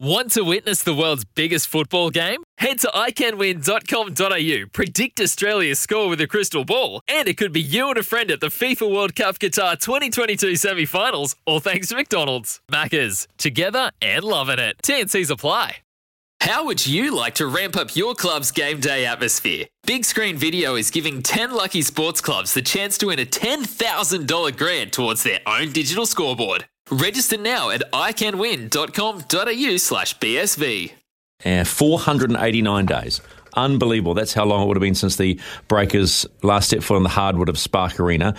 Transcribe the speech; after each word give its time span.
Want 0.00 0.30
to 0.34 0.42
witness 0.42 0.84
the 0.84 0.94
world's 0.94 1.24
biggest 1.24 1.66
football 1.66 2.10
game? 2.10 2.44
Head 2.58 2.78
to 2.80 2.86
iCanWin.com.au, 2.94 4.68
predict 4.72 5.20
Australia's 5.20 5.80
score 5.80 6.08
with 6.08 6.20
a 6.20 6.28
crystal 6.28 6.64
ball, 6.64 7.00
and 7.08 7.26
it 7.26 7.36
could 7.36 7.52
be 7.52 7.60
you 7.60 7.88
and 7.88 7.98
a 7.98 8.04
friend 8.04 8.30
at 8.30 8.38
the 8.38 8.46
FIFA 8.46 8.94
World 8.94 9.16
Cup 9.16 9.40
Qatar 9.40 9.76
2022 9.76 10.54
semi 10.54 10.84
finals, 10.84 11.34
all 11.46 11.58
thanks 11.58 11.88
to 11.88 11.96
McDonald's. 11.96 12.60
Maccas, 12.70 13.26
together 13.38 13.90
and 14.00 14.22
loving 14.22 14.60
it. 14.60 14.76
TNC's 14.84 15.30
apply. 15.30 15.78
How 16.42 16.64
would 16.66 16.86
you 16.86 17.12
like 17.12 17.34
to 17.34 17.48
ramp 17.48 17.76
up 17.76 17.96
your 17.96 18.14
club's 18.14 18.52
game 18.52 18.78
day 18.78 19.04
atmosphere? 19.04 19.66
Big 19.84 20.04
Screen 20.04 20.36
Video 20.36 20.76
is 20.76 20.92
giving 20.92 21.24
10 21.24 21.50
lucky 21.50 21.82
sports 21.82 22.20
clubs 22.20 22.54
the 22.54 22.62
chance 22.62 22.98
to 22.98 23.06
win 23.06 23.18
a 23.18 23.26
$10,000 23.26 24.56
grant 24.56 24.92
towards 24.92 25.24
their 25.24 25.40
own 25.44 25.72
digital 25.72 26.06
scoreboard. 26.06 26.66
Register 26.90 27.36
now 27.36 27.70
at 27.70 27.82
iCanWin.com.au 27.92 29.76
slash 29.76 30.18
BSV. 30.18 30.92
Uh, 31.44 31.64
489 31.64 32.86
days. 32.86 33.20
Unbelievable. 33.54 34.14
That's 34.14 34.32
how 34.34 34.44
long 34.44 34.62
it 34.62 34.66
would 34.66 34.76
have 34.76 34.82
been 34.82 34.94
since 34.94 35.16
the 35.16 35.38
Breakers 35.68 36.26
last 36.42 36.70
set 36.70 36.82
foot 36.82 36.96
on 36.96 37.02
the 37.02 37.08
hardwood 37.08 37.48
of 37.48 37.58
Spark 37.58 37.98
Arena. 38.00 38.34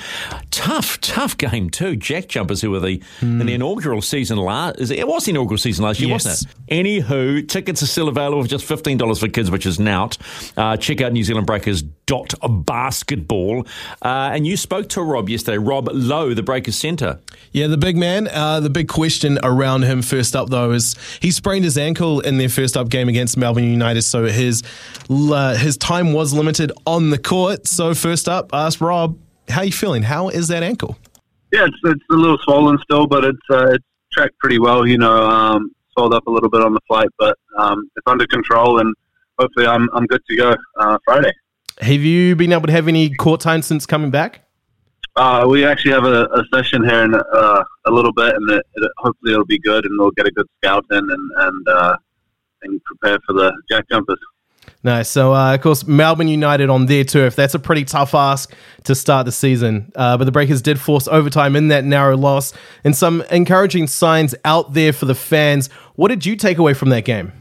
Tough, 0.52 1.00
tough 1.02 1.38
game 1.38 1.70
too. 1.70 1.96
Jack 1.96 2.28
Jumpers, 2.28 2.62
who 2.62 2.72
were 2.72 2.80
the 2.80 3.02
in 3.22 3.40
the 3.46 3.54
inaugural 3.54 4.02
season 4.02 4.38
last, 4.38 4.80
it 4.92 5.08
was 5.08 5.26
the 5.26 5.32
inaugural 5.32 5.58
season 5.58 5.86
last 5.86 6.00
year, 6.00 6.10
Yes. 6.10 6.26
wasn't 6.26 6.54
it? 6.68 6.84
Anywho, 6.84 7.48
tickets 7.48 7.82
are 7.84 7.88
still 7.88 8.08
available 8.08 8.42
for 8.44 8.48
just 8.50 8.66
fifteen 8.66 8.98
dollars 8.98 9.20
for 9.20 9.28
kids, 9.28 9.50
which 9.52 9.66
is 9.66 9.80
nout. 9.80 10.18
Uh, 10.58 10.78
check 10.78 11.02
out 11.02 11.12
New 11.14 11.24
Zealand 11.24 11.48
Breakers 11.48 11.82
dot 11.82 12.34
basketball. 12.66 13.66
Uh, 14.02 14.32
and 14.34 14.48
you 14.48 14.58
spoke 14.58 14.90
to 14.90 15.02
Rob 15.02 15.30
yesterday, 15.30 15.58
Rob 15.58 15.90
Loe, 15.92 16.34
the 16.34 16.44
Breakers 16.44 16.76
centre. 16.76 17.20
Yeah, 17.52 17.68
the 17.68 17.78
big 17.78 17.98
man. 17.98 18.28
Uh, 18.28 18.60
the 18.60 18.70
big 18.70 18.88
question 18.88 19.38
around 19.44 19.84
him 19.84 20.02
first 20.02 20.36
up, 20.36 20.50
though, 20.50 20.72
is 20.72 20.96
he 21.22 21.32
sprained 21.32 21.66
his 21.66 21.78
ankle 21.78 22.20
in 22.22 22.38
their 22.38 22.50
first 22.50 22.76
up 22.78 22.90
game 22.90 23.10
against 23.10 23.38
Melbourne 23.38 23.64
United, 23.70 24.02
so 24.04 24.26
his 24.26 24.64
uh, 25.10 25.56
his 25.56 25.78
time 25.78 26.14
was 26.14 26.34
limited 26.34 26.72
on 26.86 27.10
the 27.10 27.18
court. 27.18 27.68
So 27.68 27.94
first 27.94 28.30
up, 28.30 28.52
ask 28.54 28.80
Rob, 28.80 29.18
how 29.50 29.62
are 29.62 29.66
you 29.66 29.72
feeling? 29.72 30.04
How 30.04 30.30
is 30.30 30.48
that 30.50 30.64
ankle? 30.64 30.98
Yeah, 31.52 31.66
it's 31.66 31.78
it's 31.84 32.04
a 32.12 32.16
little 32.16 32.38
swollen 32.44 32.78
still, 32.80 33.08
but 33.08 33.26
it's 33.26 33.38
uh, 33.50 33.72
it's 33.72 33.86
tracked 34.14 34.38
pretty 34.40 34.60
well. 34.60 34.86
You 34.86 35.00
know, 35.00 35.30
um, 35.30 35.72
swelled 35.94 36.14
up 36.14 36.28
a 36.28 36.32
little 36.32 36.50
bit 36.50 36.62
on 36.62 36.74
the 36.74 36.82
flight, 36.88 37.10
but 37.18 37.36
um, 37.58 37.90
it's 37.96 38.06
under 38.06 38.28
control, 38.28 38.80
and 38.80 38.94
hopefully 39.40 39.66
I'm 39.66 39.90
I'm 39.94 40.06
good 40.06 40.22
to 40.30 40.36
go 40.36 40.56
uh, 40.80 40.98
Friday. 41.06 41.32
Have 41.82 42.02
you 42.02 42.36
been 42.36 42.52
able 42.52 42.68
to 42.68 42.74
have 42.74 42.88
any 42.88 43.10
court 43.16 43.42
time 43.42 43.62
since 43.62 43.86
coming 43.86 44.12
back? 44.12 44.42
Uh, 45.16 45.46
we 45.48 45.66
actually 45.66 45.92
have 45.92 46.06
a, 46.06 46.26
a 46.26 46.44
session 46.54 46.84
here 46.84 47.04
in 47.04 47.16
uh, 47.16 47.64
a 47.88 47.92
little 47.92 48.14
bit, 48.14 48.36
and 48.36 48.50
it, 48.52 48.66
it, 48.76 48.92
hopefully 48.98 49.34
it'll 49.34 49.46
be 49.46 49.60
good, 49.60 49.86
and 49.86 49.98
we'll 50.00 50.12
get 50.12 50.28
a 50.28 50.32
good 50.32 50.48
scout 50.58 50.86
in 50.92 50.98
and 50.98 51.32
and 51.38 51.68
uh, 51.68 51.98
and 52.62 52.80
prepare 52.84 53.18
for 53.26 53.34
the 53.34 53.52
Jack 53.72 53.86
Jumpers. 53.90 54.20
Nice. 54.82 55.10
So, 55.10 55.34
uh, 55.34 55.56
of 55.56 55.62
course, 55.62 55.86
Melbourne 55.86 56.30
United 56.30 56.70
on 56.70 56.86
their 56.86 57.04
turf. 57.04 57.36
That's 57.36 57.54
a 57.54 57.60
pretty 57.60 57.84
tough 57.84 58.16
ask 58.16 58.54
to 58.86 58.96
start 58.96 59.26
the 59.26 59.32
season. 59.32 59.92
Uh, 59.94 60.18
but 60.18 60.24
the 60.24 60.32
Breakers 60.32 60.62
did 60.62 60.80
force 60.80 61.08
overtime 61.08 61.58
in 61.58 61.68
that 61.68 61.84
narrow 61.84 62.16
loss, 62.16 62.54
and 62.86 62.96
some 62.96 63.22
encouraging 63.30 63.88
signs 63.88 64.36
out 64.46 64.74
there 64.74 64.94
for 64.94 65.06
the 65.06 65.16
fans. 65.16 65.68
What 65.96 66.08
did 66.08 66.26
you 66.26 66.38
take 66.38 66.58
away 66.58 66.74
from 66.74 66.90
that 66.90 67.04
game? 67.04 67.34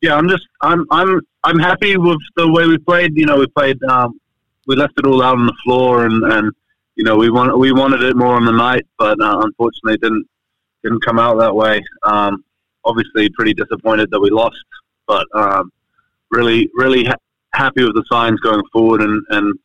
Yeah, 0.00 0.14
I'm 0.14 0.28
just 0.28 0.46
I'm 0.60 0.86
I'm 0.92 1.20
I'm 1.42 1.58
happy 1.58 1.96
with 1.96 2.20
the 2.36 2.50
way 2.52 2.66
we 2.68 2.78
played. 2.78 3.16
You 3.16 3.26
know, 3.26 3.38
we 3.38 3.48
played 3.48 3.82
um, 3.84 4.20
we 4.68 4.76
left 4.76 4.94
it 4.98 5.06
all 5.06 5.22
out 5.22 5.36
on 5.36 5.46
the 5.46 5.56
floor, 5.64 6.06
and, 6.06 6.22
and 6.32 6.52
you 6.94 7.02
know 7.02 7.16
we 7.16 7.30
want 7.30 7.58
we 7.58 7.72
wanted 7.72 8.02
it 8.02 8.16
more 8.16 8.36
on 8.36 8.44
the 8.44 8.52
night, 8.52 8.86
but 8.96 9.20
uh, 9.20 9.40
unfortunately 9.40 9.96
didn't 9.96 10.24
didn't 10.84 11.04
come 11.04 11.18
out 11.18 11.38
that 11.38 11.56
way. 11.56 11.82
Um, 12.04 12.44
obviously, 12.84 13.28
pretty 13.30 13.54
disappointed 13.54 14.08
that 14.12 14.20
we 14.20 14.30
lost, 14.30 14.64
but 15.08 15.26
um, 15.34 15.72
really 16.30 16.68
really 16.74 17.04
ha- 17.04 17.16
happy 17.52 17.82
with 17.84 17.94
the 17.94 18.04
signs 18.10 18.40
going 18.40 18.62
forward, 18.72 19.00
and 19.00 19.22
and 19.30 19.58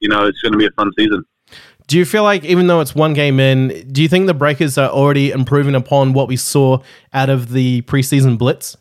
you 0.00 0.08
know 0.08 0.26
it's 0.26 0.40
going 0.40 0.52
to 0.52 0.58
be 0.58 0.66
a 0.66 0.70
fun 0.72 0.90
season. 0.98 1.24
Do 1.86 1.98
you 1.98 2.04
feel 2.04 2.22
like, 2.22 2.44
even 2.44 2.68
though 2.68 2.80
it's 2.80 2.94
one 2.94 3.14
game 3.14 3.40
in, 3.40 3.90
do 3.90 4.00
you 4.00 4.06
think 4.06 4.28
the 4.28 4.34
Breakers 4.34 4.78
are 4.78 4.90
already 4.90 5.32
improving 5.32 5.74
upon 5.74 6.12
what 6.12 6.28
we 6.28 6.36
saw 6.36 6.78
out 7.12 7.28
of 7.28 7.50
the 7.50 7.82
preseason 7.82 8.38
blitz? 8.38 8.76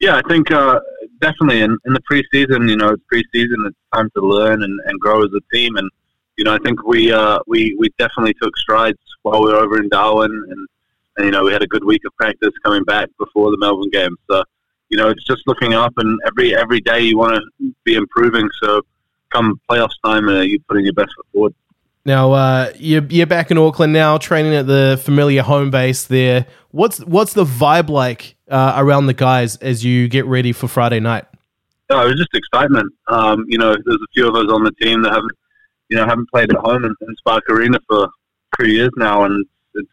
Yeah, 0.00 0.16
I 0.16 0.28
think 0.28 0.50
uh, 0.50 0.78
definitely 1.22 1.62
in, 1.62 1.78
in 1.86 1.94
the 1.94 2.02
preseason, 2.02 2.68
you 2.68 2.76
know, 2.76 2.90
it's 2.90 3.02
preseason. 3.10 3.66
It's 3.66 3.78
time 3.94 4.10
to 4.16 4.20
learn 4.20 4.62
and, 4.62 4.80
and 4.84 5.00
grow 5.00 5.24
as 5.24 5.30
a 5.32 5.40
team. 5.56 5.76
And 5.76 5.90
you 6.36 6.44
know, 6.44 6.54
I 6.54 6.58
think 6.58 6.84
we 6.84 7.10
uh, 7.10 7.38
we 7.46 7.74
we 7.78 7.88
definitely 7.98 8.34
took 8.34 8.54
strides 8.58 8.98
while 9.22 9.42
we 9.42 9.50
were 9.50 9.58
over 9.58 9.78
in 9.78 9.88
Darwin, 9.88 10.30
and, 10.30 10.68
and 11.16 11.24
you 11.24 11.30
know, 11.30 11.44
we 11.44 11.52
had 11.52 11.62
a 11.62 11.66
good 11.66 11.84
week 11.84 12.02
of 12.04 12.14
practice 12.16 12.52
coming 12.64 12.84
back 12.84 13.08
before 13.18 13.50
the 13.50 13.58
Melbourne 13.58 13.90
game. 13.90 14.14
So 14.30 14.44
you 14.92 14.98
know, 14.98 15.08
it's 15.08 15.24
just 15.24 15.42
looking 15.46 15.72
up, 15.72 15.94
and 15.96 16.20
every 16.26 16.54
every 16.54 16.80
day 16.80 17.00
you 17.00 17.16
want 17.16 17.34
to 17.34 17.74
be 17.82 17.94
improving. 17.94 18.46
So 18.62 18.82
come 19.32 19.58
playoffs 19.68 19.94
time, 20.04 20.28
uh, 20.28 20.42
you're 20.42 20.60
putting 20.68 20.84
your 20.84 20.92
best 20.92 21.14
foot 21.16 21.26
forward. 21.32 21.54
Now, 22.04 22.32
uh, 22.32 22.72
you're, 22.76 23.04
you're 23.08 23.26
back 23.26 23.50
in 23.50 23.56
Auckland 23.56 23.92
now, 23.94 24.18
training 24.18 24.54
at 24.54 24.66
the 24.66 25.00
familiar 25.02 25.42
home 25.42 25.70
base 25.70 26.04
there. 26.04 26.46
What's 26.72 26.98
what's 26.98 27.32
the 27.32 27.44
vibe 27.44 27.88
like 27.88 28.36
uh, 28.50 28.74
around 28.76 29.06
the 29.06 29.14
guys 29.14 29.56
as 29.56 29.82
you 29.82 30.08
get 30.08 30.26
ready 30.26 30.52
for 30.52 30.68
Friday 30.68 31.00
night? 31.00 31.24
No, 31.88 32.02
it 32.04 32.08
was 32.10 32.16
just 32.16 32.34
excitement. 32.34 32.92
Um, 33.08 33.46
you 33.48 33.56
know, 33.56 33.74
there's 33.86 33.96
a 33.96 34.12
few 34.12 34.28
of 34.28 34.34
us 34.34 34.52
on 34.52 34.62
the 34.62 34.72
team 34.72 35.00
that 35.02 35.12
haven't, 35.12 35.32
you 35.88 35.96
know, 35.96 36.04
haven't 36.04 36.28
played 36.30 36.50
at 36.50 36.58
home 36.58 36.84
in, 36.84 36.94
in 37.00 37.16
Spark 37.16 37.44
Arena 37.48 37.78
for 37.88 38.08
three 38.56 38.74
years 38.74 38.90
now, 38.96 39.24
and 39.24 39.46
it's, 39.74 39.88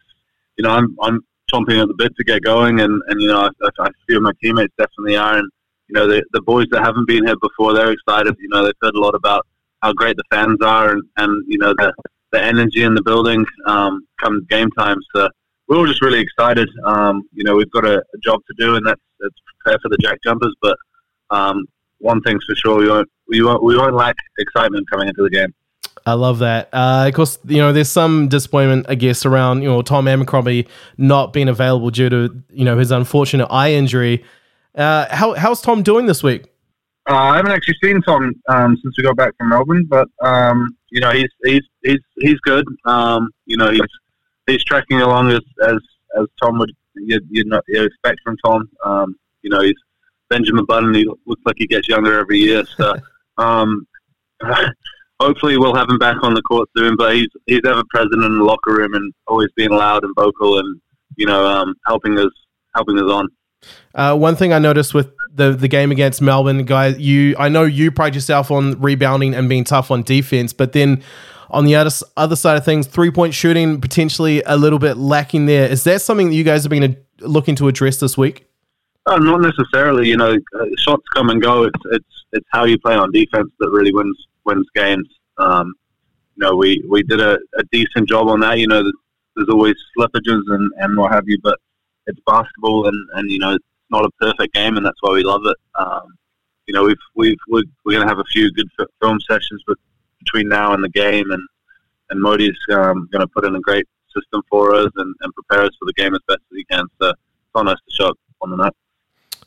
you 0.58 0.64
know, 0.64 0.70
I'm 0.70 0.94
I'm 1.00 1.24
chomping 1.52 1.80
at 1.80 1.88
the 1.88 1.94
bit 1.96 2.14
to 2.16 2.24
get 2.24 2.42
going, 2.42 2.80
and, 2.80 3.02
and 3.08 3.20
you 3.20 3.28
know, 3.28 3.40
I, 3.40 3.68
I 3.80 3.88
feel 4.06 4.20
my 4.20 4.32
teammates 4.42 4.74
definitely 4.78 5.16
are, 5.16 5.38
and 5.38 5.50
you 5.88 5.94
know, 5.94 6.06
the 6.06 6.22
the 6.32 6.42
boys 6.42 6.66
that 6.70 6.82
haven't 6.82 7.06
been 7.06 7.26
here 7.26 7.36
before, 7.40 7.72
they're 7.74 7.92
excited. 7.92 8.34
You 8.38 8.48
know, 8.48 8.64
they've 8.64 8.74
heard 8.82 8.94
a 8.94 9.00
lot 9.00 9.14
about 9.14 9.46
how 9.82 9.92
great 9.92 10.16
the 10.16 10.24
fans 10.30 10.58
are, 10.62 10.92
and, 10.92 11.02
and 11.16 11.44
you 11.48 11.58
know, 11.58 11.74
the 11.76 11.92
the 12.32 12.40
energy 12.42 12.82
in 12.82 12.94
the 12.94 13.02
building 13.02 13.44
um, 13.66 14.06
come 14.22 14.46
game 14.48 14.70
time. 14.78 14.98
So 15.14 15.28
we're 15.66 15.78
all 15.78 15.86
just 15.86 16.02
really 16.02 16.20
excited. 16.20 16.68
Um, 16.84 17.22
you 17.32 17.44
know, 17.44 17.56
we've 17.56 17.70
got 17.70 17.84
a, 17.84 17.98
a 17.98 18.18
job 18.22 18.40
to 18.46 18.54
do, 18.58 18.76
and 18.76 18.86
that's, 18.86 19.00
that's 19.18 19.34
prepare 19.62 19.78
for 19.82 19.88
the 19.88 19.98
Jack 20.00 20.18
Jumpers, 20.22 20.54
but 20.60 20.76
um, 21.30 21.64
one 21.98 22.20
thing's 22.22 22.44
for 22.44 22.54
sure, 22.56 22.78
we 22.78 22.88
won't, 22.88 23.08
we 23.28 23.42
won't, 23.42 23.62
we 23.62 23.76
won't 23.76 23.94
lack 23.94 24.16
excitement 24.38 24.88
coming 24.90 25.08
into 25.08 25.22
the 25.22 25.30
game. 25.30 25.52
I 26.10 26.14
love 26.14 26.40
that. 26.40 26.68
Uh, 26.72 27.06
of 27.06 27.14
course, 27.14 27.38
you 27.46 27.58
know, 27.58 27.72
there's 27.72 27.88
some 27.88 28.26
disappointment, 28.26 28.86
I 28.88 28.96
guess, 28.96 29.24
around 29.24 29.62
you 29.62 29.68
know 29.68 29.80
Tom 29.80 30.08
Abercrombie 30.08 30.66
not 30.98 31.32
being 31.32 31.48
available 31.48 31.90
due 31.90 32.08
to 32.08 32.42
you 32.50 32.64
know 32.64 32.78
his 32.78 32.90
unfortunate 32.90 33.46
eye 33.46 33.72
injury. 33.72 34.24
Uh, 34.74 35.06
how 35.14 35.34
how's 35.34 35.60
Tom 35.60 35.84
doing 35.84 36.06
this 36.06 36.22
week? 36.22 36.46
Uh, 37.08 37.14
I 37.14 37.36
haven't 37.36 37.52
actually 37.52 37.76
seen 37.82 38.02
Tom 38.02 38.34
um, 38.48 38.76
since 38.82 38.96
we 38.98 39.04
got 39.04 39.16
back 39.16 39.34
from 39.38 39.50
Melbourne, 39.50 39.86
but 39.88 40.08
um, 40.20 40.76
you 40.90 41.00
know 41.00 41.12
he's 41.12 41.28
he's 41.44 41.62
he's 41.84 42.00
he's 42.18 42.40
good. 42.40 42.66
Um, 42.84 43.30
you 43.46 43.56
know 43.56 43.70
he's 43.70 43.80
he's 44.48 44.64
tracking 44.64 45.00
along 45.00 45.30
as 45.30 45.40
as, 45.62 45.78
as 46.18 46.26
Tom 46.42 46.58
would 46.58 46.72
you 46.96 47.20
you 47.30 47.44
know 47.44 47.60
you 47.68 47.84
expect 47.84 48.18
from 48.24 48.36
Tom. 48.44 48.68
Um, 48.84 49.16
you 49.42 49.50
know 49.50 49.60
he's 49.60 49.76
Benjamin 50.28 50.64
Button. 50.64 50.92
He 50.92 51.04
looks 51.04 51.42
like 51.46 51.56
he 51.58 51.68
gets 51.68 51.88
younger 51.88 52.18
every 52.18 52.38
year. 52.38 52.64
So 52.76 52.96
um, 53.38 53.86
hopefully 55.20 55.58
we'll 55.58 55.74
have 55.74 55.88
him 55.88 55.98
back 55.98 56.16
on 56.22 56.34
the 56.34 56.42
court 56.42 56.68
soon. 56.76 56.96
But 56.96 57.14
he's 57.14 57.28
he's 57.46 57.60
ever 57.66 57.82
present 57.90 58.24
in 58.24 58.38
the 58.38 58.44
locker 58.44 58.72
room 58.72 58.94
and 58.94 59.12
always 59.26 59.48
being 59.54 59.70
loud 59.70 60.02
and 60.02 60.14
vocal 60.16 60.58
and 60.58 60.80
you 61.16 61.26
know 61.26 61.46
um, 61.46 61.74
helping 61.86 62.18
us 62.18 62.32
helping 62.74 62.98
us 62.98 63.10
on. 63.10 63.28
Uh, 63.94 64.16
one 64.16 64.36
thing 64.36 64.52
I 64.52 64.58
noticed 64.58 64.94
with 64.94 65.12
the 65.32 65.52
the 65.52 65.68
game 65.68 65.92
against 65.92 66.20
Melbourne, 66.20 66.64
guys, 66.64 66.98
you 66.98 67.36
I 67.38 67.48
know 67.48 67.64
you 67.64 67.92
pride 67.92 68.14
yourself 68.14 68.50
on 68.50 68.80
rebounding 68.80 69.34
and 69.34 69.48
being 69.48 69.64
tough 69.64 69.90
on 69.90 70.02
defense, 70.02 70.52
but 70.52 70.72
then 70.72 71.02
on 71.50 71.64
the 71.64 71.76
other 71.76 71.90
other 72.16 72.36
side 72.36 72.56
of 72.56 72.64
things, 72.64 72.86
three 72.86 73.10
point 73.10 73.34
shooting 73.34 73.80
potentially 73.80 74.42
a 74.46 74.56
little 74.56 74.78
bit 74.78 74.96
lacking 74.96 75.46
there. 75.46 75.68
Is 75.68 75.84
that 75.84 76.00
something 76.02 76.30
that 76.30 76.34
you 76.34 76.44
guys 76.44 76.64
have 76.64 76.70
been 76.70 76.82
uh, 76.84 77.26
looking 77.26 77.54
to 77.56 77.68
address 77.68 77.98
this 77.98 78.16
week? 78.16 78.46
Oh, 79.06 79.16
not 79.16 79.40
necessarily. 79.40 80.08
You 80.08 80.16
know, 80.16 80.36
uh, 80.58 80.64
shots 80.78 81.02
come 81.14 81.30
and 81.30 81.42
go. 81.42 81.64
It's 81.64 81.80
it's 81.92 82.24
it's 82.32 82.46
how 82.50 82.64
you 82.64 82.78
play 82.78 82.94
on 82.94 83.10
defense 83.12 83.50
that 83.58 83.70
really 83.70 83.92
wins 83.92 84.16
wins 84.50 84.66
games. 84.74 85.08
Um, 85.38 85.74
you 86.36 86.46
know, 86.46 86.56
we, 86.56 86.84
we 86.88 87.02
did 87.02 87.20
a, 87.20 87.38
a 87.56 87.62
decent 87.70 88.08
job 88.08 88.28
on 88.28 88.40
that. 88.40 88.58
You 88.58 88.66
know, 88.66 88.82
there's, 89.36 89.48
always 89.48 89.76
slippages 89.96 90.42
and, 90.48 90.70
and 90.78 90.98
what 90.98 91.12
have 91.12 91.24
you, 91.26 91.38
but 91.42 91.58
it's 92.06 92.20
basketball, 92.26 92.88
and, 92.88 93.08
and 93.14 93.30
you 93.30 93.38
know, 93.38 93.54
it's 93.54 93.64
not 93.90 94.04
a 94.04 94.10
perfect 94.20 94.52
game, 94.54 94.76
and 94.76 94.84
that's 94.84 94.98
why 95.00 95.12
we 95.12 95.22
love 95.22 95.42
it. 95.44 95.56
Um, 95.78 96.02
you 96.66 96.74
know, 96.74 96.84
we've 96.84 96.96
we've 97.14 97.38
we're, 97.48 97.62
we're 97.84 97.92
going 97.92 98.06
to 98.06 98.08
have 98.08 98.18
a 98.18 98.30
few 98.32 98.52
good 98.52 98.68
film 99.00 99.18
sessions, 99.20 99.62
but 99.66 99.78
between 100.18 100.48
now 100.48 100.74
and 100.74 100.84
the 100.84 100.88
game, 100.88 101.30
and 101.30 101.42
and 102.10 102.20
Mody's 102.20 102.58
um, 102.72 103.08
going 103.10 103.20
to 103.20 103.28
put 103.28 103.44
in 103.44 103.54
a 103.56 103.60
great 103.60 103.86
system 104.14 104.42
for 104.50 104.74
us 104.74 104.90
and, 104.96 105.14
and 105.20 105.32
prepare 105.34 105.62
us 105.62 105.70
for 105.78 105.86
the 105.86 105.92
game 105.94 106.14
as 106.14 106.20
best 106.28 106.40
as 106.50 106.56
he 106.56 106.64
can. 106.64 106.84
So 107.00 107.10
it's 107.10 107.18
on 107.54 107.68
us 107.68 107.78
to 107.88 107.94
show 107.94 108.08
up 108.08 108.18
on 108.42 108.50
the 108.50 108.56
night. 108.56 108.72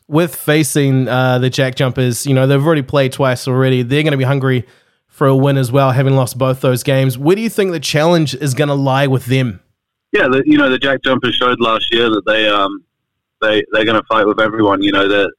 With 0.08 0.36
facing 0.36 1.08
uh, 1.08 1.40
the 1.40 1.50
Jack 1.50 1.76
Jumpers, 1.76 2.26
you 2.26 2.34
know 2.34 2.48
they've 2.48 2.66
already 2.66 2.82
played 2.82 3.12
twice 3.14 3.48
already. 3.48 3.84
They're 3.84 4.04
going 4.04 4.12
to 4.12 4.18
be 4.18 4.24
hungry 4.24 4.66
for 5.14 5.28
a 5.28 5.36
win 5.36 5.58
as 5.58 5.72
well, 5.72 5.92
having 5.92 6.16
lost 6.16 6.40
both 6.40 6.62
those 6.62 6.82
games. 6.82 7.20
Where 7.20 7.36
do 7.36 7.42
you 7.44 7.50
think 7.50 7.72
the 7.72 7.80
challenge 7.80 8.34
is 8.34 8.56
going 8.56 8.70
to 8.70 8.74
lie 8.74 9.06
with 9.06 9.28
them? 9.28 9.60
Yeah, 10.12 10.28
the, 10.28 10.42
you 10.44 10.58
know 10.58 10.72
the 10.72 10.80
Jack 10.80 11.04
Jumpers 11.04 11.36
showed 11.36 11.62
last 11.62 11.94
year 11.94 12.10
that 12.10 12.26
they 12.26 12.50
um, 12.50 12.84
they 13.42 13.64
they're 13.72 13.86
going 13.86 14.02
to 14.02 14.08
fight 14.10 14.26
with 14.26 14.42
everyone. 14.42 14.82
You 14.82 14.92
know 14.92 15.08
they're 15.08 15.30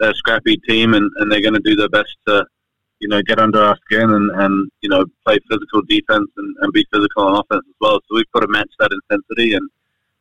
they're 0.00 0.10
a 0.10 0.14
scrappy 0.14 0.56
team 0.68 0.94
and, 0.94 1.08
and 1.18 1.30
they're 1.30 1.40
going 1.40 1.54
to 1.54 1.60
do 1.60 1.76
their 1.76 1.88
best 1.88 2.10
to 2.26 2.44
you 2.98 3.06
know 3.06 3.22
get 3.22 3.38
under 3.38 3.62
our 3.62 3.78
skin 3.84 4.10
and, 4.10 4.30
and 4.32 4.70
you 4.80 4.88
know 4.88 5.04
play 5.24 5.38
physical 5.48 5.82
defense 5.88 6.28
and, 6.36 6.56
and 6.60 6.72
be 6.72 6.84
physical 6.92 7.28
on 7.28 7.34
offense 7.34 7.64
as 7.68 7.74
well. 7.80 8.00
So 8.08 8.16
we've 8.16 8.30
got 8.32 8.40
to 8.40 8.48
match 8.48 8.70
that 8.80 8.90
intensity 8.92 9.54
and 9.54 9.70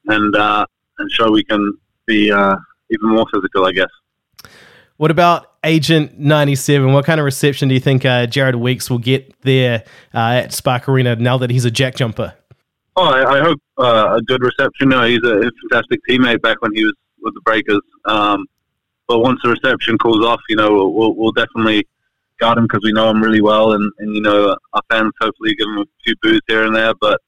and 0.07 0.35
uh, 0.35 0.67
and 0.99 1.11
show 1.11 1.31
we 1.31 1.43
can 1.43 1.73
be 2.05 2.31
uh, 2.31 2.57
even 2.91 3.09
more 3.09 3.25
physical, 3.33 3.65
I 3.65 3.71
guess. 3.71 3.89
What 4.97 5.09
about 5.09 5.48
Agent 5.63 6.19
97? 6.19 6.93
What 6.93 7.05
kind 7.05 7.19
of 7.19 7.25
reception 7.25 7.67
do 7.67 7.73
you 7.73 7.79
think 7.79 8.05
uh, 8.05 8.27
Jarrad 8.27 8.55
Weeks 8.55 8.89
will 8.89 8.99
get 8.99 9.33
there 9.41 9.83
uh, 10.13 10.41
at 10.43 10.53
Spark 10.53 10.87
Arena 10.87 11.15
now 11.15 11.37
that 11.37 11.49
he's 11.49 11.65
a 11.65 11.71
jack 11.71 11.95
jumper? 11.95 12.33
Oh, 12.95 13.03
I, 13.03 13.37
I 13.37 13.39
hope 13.39 13.59
uh, 13.77 14.17
a 14.17 14.21
good 14.21 14.41
reception. 14.41 14.89
No, 14.89 15.03
he's 15.03 15.23
a 15.23 15.51
fantastic 15.69 16.01
teammate 16.09 16.41
back 16.41 16.61
when 16.61 16.73
he 16.73 16.83
was 16.83 16.93
with 17.21 17.33
the 17.33 17.41
Breakers. 17.41 17.81
Um, 18.05 18.45
but 19.07 19.19
once 19.19 19.39
the 19.43 19.49
reception 19.49 19.97
cools 19.97 20.25
off, 20.25 20.41
you 20.49 20.55
know, 20.55 20.71
we'll, 20.71 21.15
we'll 21.15 21.31
definitely 21.31 21.87
guard 22.39 22.57
him 22.57 22.65
because 22.65 22.81
we 22.83 22.91
know 22.91 23.09
him 23.09 23.21
really 23.21 23.41
well, 23.41 23.73
and, 23.73 23.91
and 23.99 24.15
you 24.15 24.21
know, 24.21 24.55
our 24.73 24.81
fans 24.89 25.11
hopefully 25.19 25.55
give 25.55 25.67
him 25.67 25.79
a 25.79 25.85
few 26.03 26.15
boos 26.21 26.41
here 26.47 26.63
and 26.63 26.75
there. 26.75 26.93
But 26.99 27.19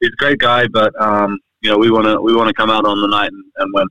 he's 0.00 0.10
a 0.10 0.16
great 0.16 0.38
guy. 0.38 0.66
But 0.66 0.98
um, 1.00 1.38
you 1.60 1.70
know, 1.70 1.78
we 1.78 1.90
want 1.90 2.06
to 2.06 2.20
we 2.20 2.34
want 2.34 2.48
to 2.48 2.54
come 2.54 2.70
out 2.70 2.84
on 2.84 3.00
the 3.00 3.08
night 3.08 3.30
and, 3.32 3.44
and 3.56 3.72
win. 3.72 3.88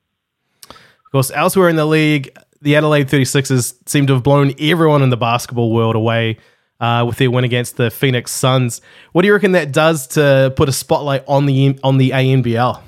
Of 0.70 1.12
course, 1.12 1.32
elsewhere 1.32 1.70
in 1.70 1.78
the 1.78 1.86
league, 1.86 2.36
the 2.62 2.76
Adelaide 2.76 3.08
36ers 3.08 3.76
seem 3.88 4.08
to 4.08 4.14
have 4.14 4.24
blown 4.24 4.54
everyone 4.60 5.02
in 5.02 5.10
the 5.10 5.18
basketball 5.18 5.72
world 5.72 5.96
away 5.96 6.38
uh, 6.80 7.04
with 7.08 7.18
their 7.18 7.32
win 7.32 7.44
against 7.44 7.78
the 7.78 7.90
Phoenix 7.90 8.32
Suns. 8.32 8.82
What 9.12 9.22
do 9.22 9.28
you 9.28 9.34
reckon 9.34 9.54
that 9.54 9.72
does 9.72 10.08
to 10.08 10.54
put 10.56 10.70
a 10.70 10.72
spotlight 10.72 11.24
on 11.28 11.46
the 11.46 11.80
on 11.84 11.98
the 11.98 12.12
ANBL? 12.12 12.82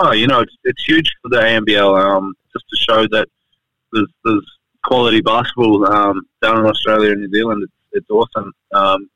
Oh, 0.00 0.12
you 0.12 0.26
know, 0.26 0.40
it's, 0.40 0.54
it's 0.64 0.84
huge 0.84 1.10
for 1.22 1.28
the 1.28 1.36
ANBL 1.36 1.98
um, 1.98 2.34
just 2.52 2.64
to 2.68 2.76
show 2.76 3.06
that 3.08 3.28
there's, 3.92 4.12
there's 4.24 4.58
quality 4.84 5.20
basketball 5.20 5.86
um, 5.86 6.22
down 6.42 6.58
in 6.58 6.66
Australia 6.66 7.12
and 7.12 7.20
New 7.20 7.30
Zealand. 7.30 7.62
It's, 7.62 7.72
it's 7.92 8.10
awesome. 8.10 8.52
Um, 8.72 9.08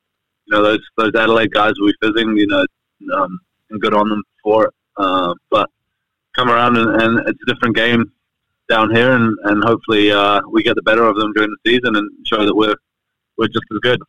you 0.46 0.56
know, 0.56 0.62
those 0.62 0.80
those 0.96 1.14
Adelaide 1.14 1.52
guys 1.52 1.74
will 1.78 1.88
be 1.88 1.94
fizzing, 2.00 2.36
you 2.36 2.46
know, 2.46 2.64
um, 3.14 3.40
and 3.70 3.80
good 3.80 3.94
on 3.94 4.08
them 4.08 4.22
for 4.42 4.66
it. 4.66 4.74
Uh, 4.96 5.34
but 5.50 5.68
come 6.34 6.50
around 6.50 6.76
and, 6.76 7.02
and, 7.02 7.28
it's 7.28 7.38
a 7.42 7.52
different 7.52 7.76
game 7.76 8.12
down 8.68 8.94
here, 8.94 9.12
and, 9.12 9.36
and 9.44 9.64
hopefully 9.64 10.12
uh, 10.12 10.40
we 10.50 10.62
get 10.62 10.76
the 10.76 10.82
better 10.82 11.04
of 11.04 11.16
them 11.16 11.32
during 11.34 11.50
the 11.50 11.70
season 11.70 11.96
and 11.96 12.10
show 12.26 12.44
that 12.44 12.54
we're 12.54 12.76
we're 13.36 13.48
just 13.48 13.64
as 13.72 13.78
good. 13.80 14.00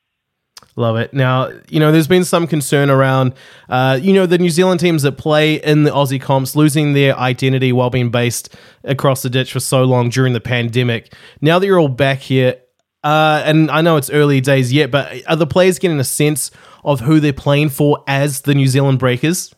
Love 0.76 0.98
it. 0.98 1.14
Now, 1.14 1.52
you 1.68 1.80
know, 1.80 1.92
there's 1.92 2.08
been 2.08 2.24
some 2.24 2.48
concern 2.48 2.90
around, 2.90 3.34
uh, 3.70 4.00
you 4.02 4.14
know, 4.14 4.26
the 4.26 4.38
New 4.38 4.50
Zealand 4.50 4.80
teams 4.80 5.04
that 5.04 5.14
play 5.14 5.56
in 5.56 5.84
the 5.84 5.92
Aussie 5.92 6.22
comps 6.22 6.56
losing 6.56 6.94
their 6.94 7.18
identity 7.18 7.72
while 7.72 7.90
being 7.90 8.12
based 8.12 8.56
across 8.84 9.22
the 9.22 9.30
ditch 9.30 9.52
for 9.52 9.60
so 9.60 9.84
long 9.84 10.10
during 10.10 10.34
the 10.34 10.42
pandemic. 10.42 11.14
Now 11.42 11.60
that 11.60 11.66
you're 11.66 11.80
all 11.80 11.90
back 11.90 12.20
here, 12.20 12.56
uh, 13.04 13.42
and 13.46 13.70
I 13.72 13.82
know 13.82 13.98
it's 13.98 14.10
early 14.10 14.42
days 14.42 14.72
yet, 14.72 14.92
but 14.92 15.22
are 15.28 15.36
the 15.36 15.48
players 15.48 15.80
getting 15.80 16.00
a 16.00 16.06
sense 16.06 16.52
of 16.84 17.02
who 17.02 17.20
they're 17.20 17.34
playing 17.34 17.70
for 17.70 18.04
as 18.08 18.42
the 18.42 18.56
New 18.56 18.68
Zealand 18.68 19.00
Breakers? 19.00 19.54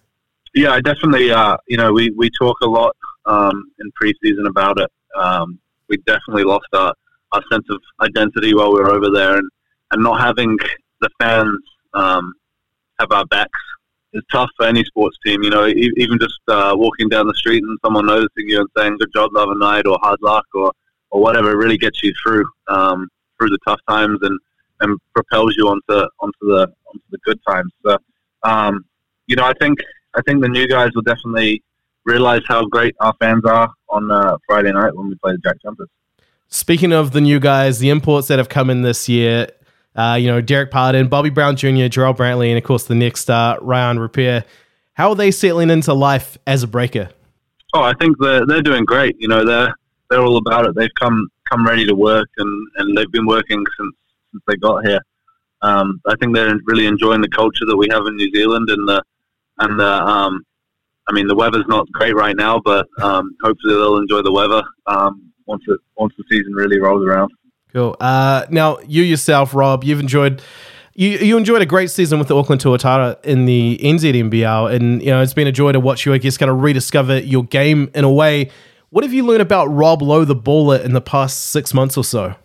Yeah, 0.53 0.79
definitely. 0.81 1.31
Uh, 1.31 1.57
you 1.67 1.77
know, 1.77 1.93
we, 1.93 2.09
we 2.11 2.29
talk 2.39 2.57
a 2.61 2.67
lot 2.67 2.95
um, 3.25 3.71
in 3.79 3.91
preseason 4.01 4.47
about 4.47 4.79
it. 4.79 4.89
Um, 5.15 5.59
we 5.87 5.97
definitely 5.97 6.43
lost 6.43 6.67
our, 6.73 6.93
our 7.31 7.43
sense 7.51 7.65
of 7.69 7.81
identity 8.01 8.53
while 8.53 8.73
we 8.73 8.79
were 8.79 8.91
over 8.91 9.09
there, 9.09 9.37
and, 9.37 9.49
and 9.91 10.03
not 10.03 10.19
having 10.21 10.57
the 11.01 11.09
fans 11.19 11.59
um, 11.93 12.33
have 12.99 13.11
our 13.11 13.25
backs 13.25 13.59
is 14.13 14.23
tough 14.31 14.49
for 14.57 14.65
any 14.65 14.83
sports 14.83 15.17
team. 15.25 15.43
You 15.43 15.49
know, 15.49 15.67
even 15.67 16.19
just 16.19 16.39
uh, 16.47 16.73
walking 16.75 17.09
down 17.09 17.27
the 17.27 17.33
street 17.33 17.63
and 17.63 17.77
someone 17.83 18.05
noticing 18.05 18.47
you 18.47 18.59
and 18.59 18.69
saying 18.77 18.97
"Good 18.99 19.13
job 19.13 19.31
the 19.33 19.41
other 19.41 19.55
night" 19.55 19.85
or 19.85 19.97
"Hard 20.01 20.19
luck" 20.21 20.45
or 20.53 20.71
or 21.11 21.21
whatever 21.21 21.57
really 21.57 21.77
gets 21.77 22.01
you 22.03 22.13
through 22.21 22.45
um, 22.67 23.07
through 23.37 23.49
the 23.49 23.59
tough 23.65 23.79
times 23.87 24.19
and 24.21 24.39
and 24.81 24.99
propels 25.13 25.55
you 25.57 25.67
onto 25.67 26.07
onto 26.19 26.39
the 26.41 26.71
onto 26.87 27.03
the 27.11 27.17
good 27.25 27.39
times. 27.47 27.71
So, 27.85 27.97
um, 28.43 28.85
you 29.27 29.35
know, 29.35 29.45
I 29.45 29.53
think 29.59 29.79
I 30.15 30.21
think 30.25 30.41
the 30.41 30.49
new 30.49 30.67
guys 30.67 30.91
will 30.95 31.03
definitely 31.03 31.63
realize 32.05 32.41
how 32.47 32.65
great 32.65 32.95
our 32.99 33.13
fans 33.19 33.43
are 33.45 33.71
on 33.89 34.11
uh, 34.11 34.37
Friday 34.47 34.71
night 34.71 34.95
when 34.95 35.09
we 35.09 35.15
play 35.15 35.33
the 35.33 35.39
Jack 35.39 35.57
Jumpers. 35.61 35.89
Speaking 36.47 36.91
of 36.91 37.11
the 37.11 37.21
new 37.21 37.39
guys, 37.39 37.79
the 37.79 37.89
imports 37.89 38.27
that 38.27 38.37
have 38.37 38.49
come 38.49 38.69
in 38.69 38.81
this 38.81 39.07
year, 39.07 39.47
uh, 39.95 40.17
you 40.19 40.27
know, 40.27 40.41
Derek 40.41 40.71
Pardon, 40.71 41.07
Bobby 41.07 41.29
Brown 41.29 41.55
Jr., 41.55 41.87
Jarrell 41.87 42.15
Brantley, 42.15 42.49
and 42.49 42.57
of 42.57 42.63
course 42.63 42.85
the 42.85 42.95
next 42.95 43.21
star, 43.21 43.59
Rayan 43.59 43.99
Rupert. 43.99 44.45
How 44.93 45.09
are 45.09 45.15
they 45.15 45.31
settling 45.31 45.69
into 45.69 45.93
life 45.93 46.37
as 46.45 46.63
a 46.63 46.67
breaker? 46.67 47.09
Oh, 47.73 47.83
I 47.83 47.93
think 47.99 48.17
they're 48.19 48.45
they're 48.45 48.61
doing 48.61 48.83
great. 48.83 49.15
You 49.19 49.29
know, 49.29 49.45
they're 49.45 49.73
they're 50.09 50.21
all 50.21 50.37
about 50.37 50.67
it. 50.67 50.75
They've 50.75 50.93
come 50.99 51.29
come 51.49 51.65
ready 51.65 51.85
to 51.85 51.95
work, 51.95 52.27
and, 52.37 52.67
and 52.77 52.97
they've 52.97 53.11
been 53.11 53.25
working 53.25 53.63
since 53.77 53.95
since 54.31 54.43
they 54.47 54.55
got 54.57 54.85
here. 54.85 54.99
Um, 55.61 56.01
I 56.05 56.15
think 56.19 56.35
they're 56.35 56.57
really 56.65 56.85
enjoying 56.85 57.21
the 57.21 57.29
culture 57.29 57.65
that 57.65 57.77
we 57.77 57.87
have 57.91 58.05
in 58.07 58.15
New 58.15 58.31
Zealand, 58.33 58.69
and 58.69 58.87
the 58.87 59.01
and 59.59 59.79
the 59.79 59.91
um, 59.91 60.43
I 61.11 61.13
mean 61.13 61.27
the 61.27 61.35
weather's 61.35 61.65
not 61.67 61.91
great 61.91 62.15
right 62.15 62.37
now, 62.37 62.61
but 62.63 62.87
um, 63.01 63.35
hopefully 63.43 63.73
they'll 63.73 63.97
enjoy 63.97 64.21
the 64.21 64.31
weather 64.31 64.63
um, 64.87 65.29
once 65.45 65.61
it 65.67 65.77
once 65.97 66.13
the 66.17 66.23
season 66.31 66.53
really 66.53 66.79
rolls 66.79 67.05
around. 67.05 67.31
Cool. 67.73 67.97
Uh, 67.99 68.45
now, 68.49 68.79
you 68.87 69.03
yourself, 69.03 69.53
Rob, 69.53 69.83
you've 69.83 69.99
enjoyed 69.99 70.41
you 70.93 71.09
you 71.09 71.37
enjoyed 71.37 71.61
a 71.61 71.65
great 71.65 71.89
season 71.89 72.17
with 72.17 72.29
the 72.29 72.35
Auckland 72.35 72.61
Tuatara 72.61 73.21
in 73.25 73.45
the 73.45 73.77
NZNBL, 73.83 74.73
and 74.73 75.01
you 75.01 75.09
know 75.09 75.21
it's 75.21 75.33
been 75.33 75.47
a 75.47 75.51
joy 75.51 75.73
to 75.73 75.81
watch 75.81 76.05
you. 76.05 76.13
I 76.13 76.17
guess 76.17 76.37
kind 76.37 76.49
of 76.49 76.61
rediscover 76.61 77.19
your 77.19 77.43
game 77.43 77.91
in 77.93 78.05
a 78.05 78.11
way. 78.11 78.49
What 78.89 79.03
have 79.03 79.13
you 79.13 79.25
learned 79.25 79.41
about 79.41 79.65
Rob 79.65 80.01
Loe, 80.01 80.23
the 80.23 80.35
baller, 80.35 80.81
in 80.81 80.93
the 80.93 81.01
past 81.01 81.51
six 81.51 81.73
months 81.73 81.97
or 81.97 82.05
so? 82.05 82.35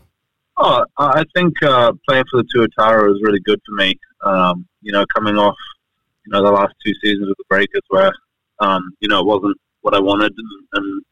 Oh, 0.59 0.85
I 0.97 1.23
think 1.37 1.55
uh, 1.63 1.93
playing 2.09 2.25
for 2.31 2.43
the 2.43 2.49
Tuatara 2.55 3.07
was 3.07 3.21
really 3.23 3.41
good 3.45 3.61
for 3.65 3.75
me. 3.75 3.95
Um, 4.25 4.67
you 4.81 4.91
know, 4.91 5.05
coming 5.15 5.37
off 5.37 5.57
you 6.27 6.33
know 6.33 6.45
the 6.45 6.51
last 6.51 6.75
two 6.85 6.93
seasons 7.01 7.29
with 7.29 7.37
the 7.39 7.45
Breakers, 7.49 7.83
where 7.89 8.13
um, 8.61 8.91
you 9.01 9.09
know 9.09 9.21
it 9.21 9.27
wasn't 9.27 9.57
what 9.83 9.95
I 9.95 10.01
wanted, 10.01 10.33
and, 10.37 10.69
and 10.73 11.05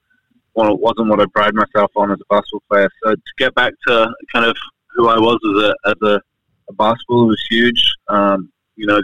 well, 0.54 0.72
it 0.72 0.80
wasn't 0.80 1.08
what 1.08 1.20
I 1.20 1.26
pride 1.26 1.54
myself 1.54 1.90
on 1.96 2.10
as 2.10 2.18
a 2.20 2.34
basketball 2.34 2.62
player. 2.70 2.88
So 3.02 3.14
to 3.14 3.32
get 3.38 3.54
back 3.54 3.72
to 3.86 4.12
kind 4.32 4.46
of 4.46 4.56
who 4.94 5.08
I 5.08 5.18
was 5.18 5.38
as 5.44 5.62
a 5.64 5.90
as 5.90 5.96
a, 6.02 6.20
a 6.68 6.72
basketball 6.74 7.26
was 7.26 7.44
huge. 7.50 7.94
Um, 8.08 8.50
you 8.76 8.86
know, 8.86 9.00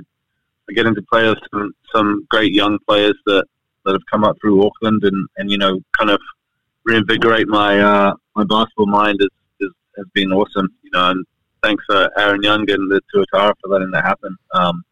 getting 0.74 0.94
to 0.94 1.02
play 1.02 1.28
with 1.28 1.38
some, 1.52 1.72
some 1.94 2.26
great 2.28 2.52
young 2.52 2.78
players 2.86 3.16
that, 3.26 3.44
that 3.84 3.92
have 3.92 4.06
come 4.10 4.24
up 4.24 4.36
through 4.40 4.64
Auckland 4.64 5.02
and, 5.04 5.28
and 5.36 5.50
you 5.50 5.58
know 5.58 5.80
kind 5.98 6.10
of 6.10 6.20
reinvigorate 6.84 7.48
my 7.48 7.78
uh, 7.78 8.14
my 8.36 8.44
basketball 8.44 8.86
mind 8.86 9.18
is, 9.20 9.28
is, 9.60 9.70
has 9.96 10.06
been 10.14 10.32
awesome. 10.32 10.68
You 10.82 10.90
know, 10.92 11.10
and 11.10 11.26
thanks 11.62 11.84
for 11.86 12.10
Aaron 12.18 12.42
Young 12.42 12.70
and 12.70 12.90
the 12.90 13.00
Tuatara 13.14 13.54
for 13.60 13.68
letting 13.68 13.90
that 13.92 14.04
happen. 14.04 14.36
Um, 14.54 14.82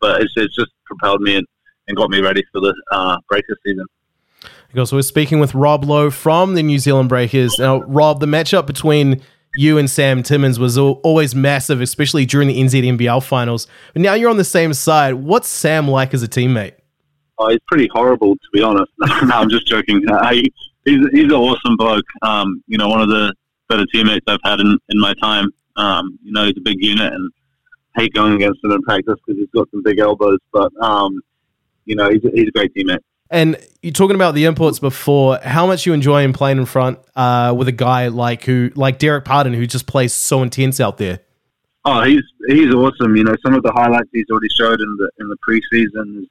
but 0.00 0.22
it's, 0.22 0.32
it's 0.36 0.54
just 0.54 0.72
propelled 0.86 1.20
me 1.20 1.36
and, 1.36 1.46
and 1.90 1.96
got 1.96 2.10
me 2.10 2.20
ready 2.20 2.42
for 2.52 2.60
the 2.60 2.74
uh, 2.92 3.18
Breakers 3.28 3.58
season. 3.66 3.84
Because 4.68 4.92
we're 4.92 5.02
speaking 5.02 5.40
with 5.40 5.54
Rob 5.54 5.84
Loe 5.84 6.10
from 6.10 6.54
the 6.54 6.62
New 6.62 6.78
Zealand 6.78 7.08
Breakers. 7.08 7.58
Now, 7.58 7.82
Rob, 7.82 8.20
the 8.20 8.26
matchup 8.26 8.66
between 8.66 9.20
you 9.56 9.78
and 9.78 9.90
Sam 9.90 10.22
Timmins 10.22 10.58
was 10.60 10.78
always 10.78 11.34
massive, 11.34 11.80
especially 11.80 12.24
during 12.24 12.48
the 12.48 12.60
NZNBL 12.60 13.22
finals. 13.24 13.66
But 13.92 14.02
now 14.02 14.14
you're 14.14 14.30
on 14.30 14.36
the 14.36 14.44
same 14.44 14.72
side. 14.72 15.14
What's 15.14 15.48
Sam 15.48 15.88
like 15.88 16.14
as 16.14 16.22
a 16.22 16.28
teammate? 16.28 16.74
Oh, 17.38 17.48
he's 17.48 17.58
pretty 17.66 17.88
horrible, 17.92 18.36
to 18.36 18.48
be 18.52 18.62
honest. 18.62 18.92
no, 18.98 19.34
I'm 19.34 19.50
just 19.50 19.66
joking. 19.66 20.02
Uh, 20.08 20.32
he, 20.32 20.52
he's, 20.84 21.04
he's 21.12 21.24
an 21.24 21.32
awesome 21.32 21.76
bloke. 21.76 22.04
Um, 22.22 22.62
you 22.68 22.78
know, 22.78 22.88
one 22.88 23.00
of 23.00 23.08
the 23.08 23.34
better 23.68 23.86
teammates 23.92 24.24
I've 24.28 24.40
had 24.44 24.60
in, 24.60 24.78
in 24.88 25.00
my 25.00 25.14
time. 25.14 25.50
Um, 25.76 26.18
you 26.22 26.32
know, 26.32 26.44
he's 26.44 26.56
a 26.56 26.62
big 26.62 26.76
unit 26.80 27.12
and 27.12 27.32
hate 27.96 28.12
going 28.14 28.34
against 28.34 28.62
him 28.62 28.70
in 28.70 28.82
practice 28.82 29.16
because 29.26 29.40
he's 29.40 29.50
got 29.50 29.68
some 29.70 29.82
big 29.82 29.98
elbows. 29.98 30.38
But, 30.52 30.70
um, 30.80 31.22
you 31.90 31.96
know, 31.96 32.08
he's, 32.08 32.22
he's 32.32 32.48
a 32.48 32.52
great 32.52 32.72
teammate. 32.74 33.00
And 33.30 33.56
you're 33.82 33.92
talking 33.92 34.14
about 34.14 34.34
the 34.34 34.44
imports 34.44 34.78
before. 34.78 35.38
How 35.42 35.66
much 35.66 35.86
you 35.86 35.92
enjoy 35.92 36.22
him 36.22 36.32
playing 36.32 36.58
in 36.58 36.66
front 36.66 36.98
uh, 37.14 37.54
with 37.56 37.68
a 37.68 37.72
guy 37.72 38.08
like 38.08 38.44
who, 38.44 38.70
like 38.74 38.98
Derek 38.98 39.24
Pardon, 39.24 39.52
who 39.54 39.66
just 39.66 39.86
plays 39.86 40.12
so 40.12 40.42
intense 40.42 40.80
out 40.80 40.98
there. 40.98 41.20
Oh, 41.84 42.02
he's 42.02 42.22
he's 42.48 42.74
awesome. 42.74 43.16
You 43.16 43.24
know, 43.24 43.34
some 43.44 43.54
of 43.54 43.62
the 43.62 43.72
highlights 43.72 44.08
he's 44.12 44.26
already 44.30 44.48
showed 44.48 44.80
in 44.80 44.96
the 44.98 45.10
in 45.20 45.28
the 45.28 45.36
preseason 45.48 46.22
is, 46.22 46.28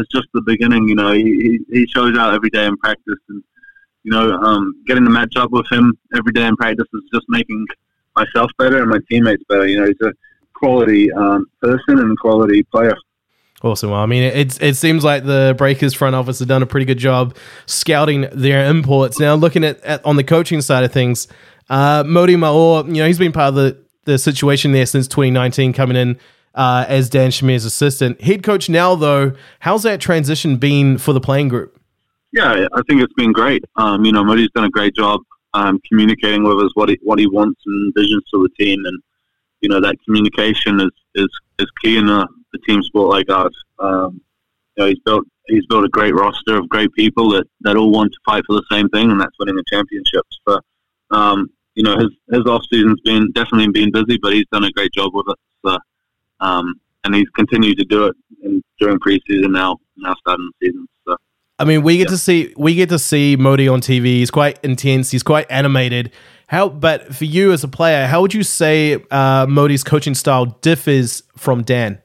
is 0.00 0.06
just 0.12 0.26
the 0.34 0.42
beginning. 0.42 0.88
You 0.88 0.94
know, 0.96 1.12
he 1.12 1.60
he 1.72 1.86
shows 1.86 2.18
out 2.18 2.34
every 2.34 2.50
day 2.50 2.66
in 2.66 2.76
practice, 2.76 3.18
and 3.28 3.42
you 4.02 4.10
know, 4.10 4.32
um, 4.32 4.74
getting 4.86 5.04
to 5.04 5.10
match 5.10 5.36
up 5.36 5.52
with 5.52 5.66
him 5.70 5.96
every 6.14 6.32
day 6.32 6.46
in 6.46 6.56
practice 6.56 6.86
is 6.92 7.02
just 7.14 7.26
making 7.28 7.64
myself 8.16 8.50
better 8.58 8.82
and 8.82 8.90
my 8.90 8.98
teammates 9.10 9.42
better. 9.48 9.66
You 9.66 9.80
know, 9.80 9.86
he's 9.86 10.00
a 10.02 10.12
quality 10.54 11.12
um, 11.12 11.46
person 11.62 11.98
and 11.98 12.18
quality 12.18 12.62
player. 12.64 12.96
Awesome. 13.62 13.90
Well, 13.90 14.00
I 14.00 14.06
mean, 14.06 14.22
it, 14.22 14.62
it 14.62 14.76
seems 14.76 15.04
like 15.04 15.24
the 15.24 15.54
Breakers 15.58 15.92
front 15.92 16.16
office 16.16 16.38
have 16.38 16.48
done 16.48 16.62
a 16.62 16.66
pretty 16.66 16.86
good 16.86 16.98
job 16.98 17.36
scouting 17.66 18.26
their 18.32 18.64
imports. 18.66 19.20
Now, 19.20 19.34
looking 19.34 19.64
at, 19.64 19.82
at 19.82 20.04
on 20.04 20.16
the 20.16 20.24
coaching 20.24 20.62
side 20.62 20.82
of 20.82 20.92
things, 20.92 21.28
uh, 21.68 22.02
Mody 22.04 22.36
Maor, 22.36 22.86
you 22.86 23.02
know, 23.02 23.06
he's 23.06 23.18
been 23.18 23.32
part 23.32 23.48
of 23.48 23.54
the, 23.56 23.78
the 24.04 24.18
situation 24.18 24.72
there 24.72 24.86
since 24.86 25.06
2019, 25.08 25.74
coming 25.74 25.96
in 25.96 26.18
uh, 26.54 26.86
as 26.88 27.10
Dan 27.10 27.30
Shamir's 27.30 27.66
assistant. 27.66 28.20
Head 28.22 28.42
coach 28.42 28.70
now, 28.70 28.94
though, 28.94 29.32
how's 29.60 29.82
that 29.82 30.00
transition 30.00 30.56
been 30.56 30.96
for 30.96 31.12
the 31.12 31.20
playing 31.20 31.48
group? 31.48 31.78
Yeah, 32.32 32.66
I 32.72 32.80
think 32.88 33.02
it's 33.02 33.12
been 33.14 33.32
great. 33.32 33.64
Um, 33.76 34.04
you 34.04 34.12
know, 34.12 34.24
Mody's 34.24 34.50
done 34.54 34.64
a 34.64 34.70
great 34.70 34.94
job 34.94 35.20
um, 35.52 35.80
communicating 35.88 36.44
with 36.44 36.58
us 36.64 36.70
what 36.74 36.88
he 36.88 36.98
what 37.02 37.18
he 37.18 37.26
wants 37.26 37.60
and 37.66 37.92
visions 37.94 38.22
for 38.30 38.38
the 38.38 38.48
team, 38.58 38.84
and 38.84 39.02
you 39.60 39.68
know 39.68 39.80
that 39.80 39.96
communication 40.04 40.80
is 40.80 40.90
is, 41.16 41.28
is 41.58 41.66
key 41.82 41.96
in 41.96 42.08
a, 42.08 42.26
a 42.54 42.58
team 42.58 42.82
sport 42.82 43.10
like 43.10 43.30
ours. 43.30 43.56
Um, 43.78 44.20
you 44.76 44.84
know, 44.84 44.88
he's 44.88 44.98
built 45.00 45.24
he's 45.46 45.66
built 45.66 45.84
a 45.84 45.88
great 45.88 46.14
roster 46.14 46.56
of 46.56 46.68
great 46.68 46.92
people 46.94 47.30
that, 47.30 47.44
that 47.62 47.76
all 47.76 47.90
want 47.90 48.12
to 48.12 48.18
fight 48.24 48.44
for 48.46 48.54
the 48.54 48.64
same 48.70 48.88
thing, 48.88 49.10
and 49.10 49.20
that's 49.20 49.36
winning 49.38 49.56
the 49.56 49.64
championships. 49.68 50.38
So, 50.48 50.60
um, 51.10 51.50
you 51.74 51.82
know, 51.82 51.96
his 51.98 52.10
his 52.30 52.46
off 52.46 52.62
season's 52.70 53.00
been 53.00 53.30
definitely 53.32 53.68
been 53.68 53.90
busy, 53.90 54.18
but 54.20 54.32
he's 54.32 54.46
done 54.52 54.64
a 54.64 54.70
great 54.70 54.92
job 54.92 55.10
with 55.12 55.26
it. 55.28 55.38
So, 55.64 55.78
um, 56.40 56.74
and 57.04 57.14
he's 57.14 57.28
continued 57.30 57.78
to 57.78 57.84
do 57.84 58.06
it 58.06 58.16
in, 58.42 58.62
during 58.78 58.98
preseason 58.98 59.52
now 59.52 59.78
now 59.96 60.14
starting 60.20 60.50
the 60.60 60.66
season. 60.66 60.88
So. 61.06 61.16
I 61.58 61.64
mean, 61.64 61.82
we 61.82 61.98
get 61.98 62.08
to 62.08 62.18
see 62.18 62.54
we 62.56 62.74
get 62.74 62.88
to 62.88 62.98
see 62.98 63.36
Mody 63.36 63.70
on 63.70 63.80
TV. 63.80 64.04
He's 64.04 64.30
quite 64.30 64.58
intense. 64.62 65.10
He's 65.10 65.22
quite 65.22 65.46
animated. 65.50 66.12
How, 66.46 66.68
but 66.68 67.14
for 67.14 67.26
you 67.26 67.52
as 67.52 67.62
a 67.62 67.68
player, 67.68 68.08
how 68.08 68.22
would 68.22 68.34
you 68.34 68.42
say 68.42 68.94
uh, 69.12 69.46
Mody's 69.46 69.84
coaching 69.84 70.14
style 70.14 70.46
differs 70.46 71.22
from 71.36 71.62
Dan? 71.62 72.02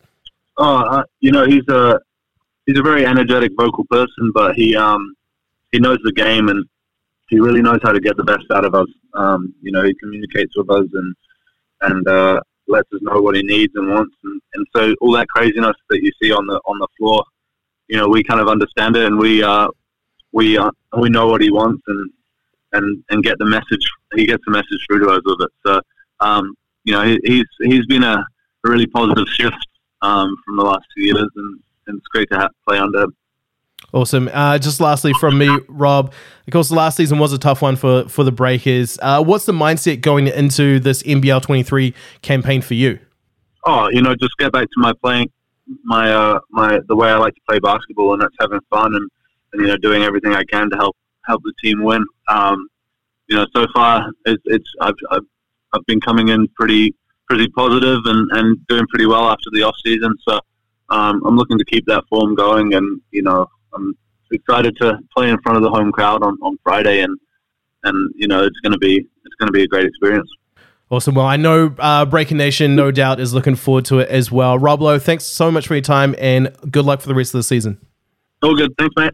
Oh, 0.57 0.77
uh, 0.77 1.03
you 1.19 1.31
know, 1.31 1.45
he's 1.45 1.67
a 1.69 1.99
he's 2.65 2.79
a 2.79 2.83
very 2.83 3.05
energetic 3.05 3.51
vocal 3.57 3.85
person, 3.89 4.31
but 4.33 4.55
he 4.55 4.75
um 4.75 5.15
he 5.71 5.79
knows 5.79 5.99
the 6.03 6.13
game 6.13 6.49
and 6.49 6.65
he 7.29 7.39
really 7.39 7.61
knows 7.61 7.79
how 7.83 7.91
to 7.91 7.99
get 7.99 8.17
the 8.17 8.23
best 8.23 8.45
out 8.53 8.65
of 8.65 8.75
us. 8.75 8.87
Um, 9.15 9.53
you 9.61 9.71
know, 9.71 9.83
he 9.83 9.93
communicates 9.95 10.55
with 10.55 10.69
us 10.69 10.87
and 10.93 11.15
and 11.81 12.07
uh, 12.07 12.39
lets 12.67 12.91
us 12.93 13.01
know 13.01 13.21
what 13.21 13.35
he 13.35 13.43
needs 13.43 13.73
and 13.75 13.89
wants, 13.89 14.15
and, 14.23 14.41
and 14.53 14.65
so 14.75 14.95
all 15.01 15.11
that 15.13 15.27
craziness 15.27 15.75
that 15.89 16.01
you 16.01 16.11
see 16.21 16.31
on 16.31 16.47
the 16.47 16.59
on 16.65 16.79
the 16.79 16.87
floor 16.97 17.23
you 17.87 17.97
know, 17.97 18.07
we 18.07 18.23
kind 18.23 18.39
of 18.39 18.47
understand 18.47 18.95
it 18.95 19.05
and 19.05 19.17
we 19.17 19.43
uh, 19.43 19.67
we 20.31 20.57
uh, 20.57 20.71
we 20.99 21.09
know 21.09 21.27
what 21.27 21.41
he 21.41 21.51
wants 21.51 21.83
and 21.87 22.11
and 22.73 23.03
and 23.09 23.23
get 23.23 23.37
the 23.39 23.45
message. 23.45 23.87
He 24.15 24.25
gets 24.25 24.43
the 24.45 24.51
message 24.51 24.85
through 24.87 24.99
to 25.05 25.09
us 25.09 25.21
with 25.25 25.41
it. 25.41 25.51
So, 25.65 25.81
um, 26.19 26.55
you 26.83 26.93
know, 26.93 27.03
he, 27.03 27.19
he's 27.23 27.45
he's 27.61 27.85
been 27.85 28.03
a, 28.03 28.17
a 28.65 28.69
really 28.69 28.87
positive 28.87 29.27
shift 29.27 29.67
um, 30.05 30.35
from 30.45 30.57
the 30.57 30.63
last 30.63 30.85
two 30.95 31.03
years, 31.03 31.27
and, 31.35 31.59
and 31.87 31.97
it's 31.97 32.07
great 32.07 32.29
to 32.31 32.37
have, 32.37 32.51
play 32.67 32.77
under. 32.77 33.07
Awesome. 33.93 34.29
Uh, 34.33 34.57
just 34.57 34.79
lastly 34.79 35.13
from 35.19 35.37
me, 35.37 35.49
Rob. 35.67 36.13
Of 36.47 36.51
course, 36.51 36.69
the 36.69 36.75
last 36.75 36.97
season 36.97 37.19
was 37.19 37.33
a 37.33 37.37
tough 37.37 37.61
one 37.61 37.75
for 37.75 38.07
for 38.09 38.23
the 38.23 38.31
Breakers. 38.31 38.97
Uh, 39.01 39.23
what's 39.23 39.45
the 39.45 39.53
mindset 39.53 40.01
going 40.01 40.27
into 40.27 40.79
this 40.79 41.03
NBL 41.03 41.41
23 41.41 41.93
campaign 42.21 42.61
for 42.61 42.73
you? 42.73 42.99
Oh, 43.65 43.89
you 43.89 44.01
know, 44.01 44.15
just 44.15 44.37
get 44.37 44.51
back 44.51 44.65
to 44.65 44.77
my 44.77 44.93
playing 45.01 45.31
my 45.83 46.11
uh, 46.11 46.39
my 46.51 46.79
the 46.87 46.95
way 46.95 47.09
I 47.09 47.17
like 47.17 47.35
to 47.35 47.41
play 47.47 47.59
basketball, 47.59 48.13
and 48.13 48.21
that's 48.21 48.35
having 48.39 48.59
fun 48.69 48.95
and, 48.95 49.09
and 49.53 49.61
you 49.61 49.67
know 49.67 49.77
doing 49.77 50.03
everything 50.03 50.33
I 50.33 50.43
can 50.43 50.69
to 50.69 50.75
help 50.75 50.95
help 51.25 51.41
the 51.43 51.53
team 51.61 51.83
win. 51.83 52.03
Um, 52.27 52.67
you 53.27 53.35
know, 53.35 53.45
so 53.55 53.65
far 53.73 54.11
it's, 54.25 54.43
it's 54.45 54.69
I've, 54.81 54.93
I've, 55.11 55.25
I've 55.73 55.85
been 55.85 55.99
coming 55.99 56.29
in 56.29 56.47
pretty 56.49 56.95
pretty 57.27 57.47
positive 57.49 57.99
and, 58.05 58.29
and 58.31 58.67
doing 58.67 58.85
pretty 58.87 59.05
well 59.05 59.29
after 59.29 59.49
the 59.51 59.63
off 59.63 59.75
season. 59.83 60.13
So 60.27 60.39
um, 60.89 61.21
I'm 61.25 61.35
looking 61.35 61.57
to 61.57 61.65
keep 61.65 61.85
that 61.87 62.03
form 62.09 62.35
going, 62.35 62.73
and 62.73 63.01
you 63.11 63.21
know 63.21 63.47
I'm 63.73 63.95
excited 64.31 64.75
to 64.81 64.99
play 65.15 65.29
in 65.29 65.37
front 65.41 65.57
of 65.57 65.63
the 65.63 65.69
home 65.69 65.91
crowd 65.91 66.23
on, 66.23 66.37
on 66.41 66.57
Friday, 66.63 67.01
and 67.01 67.17
and 67.83 68.13
you 68.15 68.27
know 68.27 68.43
it's 68.43 68.59
going 68.59 68.73
to 68.73 68.79
be 68.79 68.97
it's 68.97 69.35
going 69.39 69.47
to 69.47 69.53
be 69.53 69.63
a 69.63 69.67
great 69.67 69.85
experience. 69.85 70.29
Awesome. 70.91 71.15
Well, 71.15 71.25
I 71.25 71.35
know 71.35 71.75
uh, 71.79 72.05
Breaking 72.05 72.37
Nation, 72.37 72.75
no 72.75 72.91
doubt, 72.91 73.19
is 73.19 73.33
looking 73.33 73.55
forward 73.55 73.85
to 73.85 73.99
it 73.99 74.09
as 74.09 74.31
well. 74.31 74.59
Rob 74.59 74.83
Loe, 74.83 74.99
thanks 74.99 75.23
so 75.25 75.49
much 75.49 75.67
for 75.67 75.73
your 75.73 75.81
time 75.81 76.13
and 76.19 76.55
good 76.69 76.85
luck 76.85 77.01
for 77.01 77.07
the 77.07 77.15
rest 77.15 77.33
of 77.33 77.39
the 77.39 77.43
season. 77.43 77.79
All 78.43 78.55
good. 78.55 78.71
Thanks, 78.77 78.93
mate. 78.95 79.13